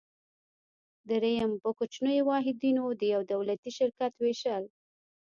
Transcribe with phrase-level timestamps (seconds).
[1.09, 4.63] دریم: په کوچنیو واحدونو د یو دولتي شرکت ویشل.